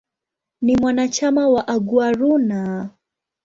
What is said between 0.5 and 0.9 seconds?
Ni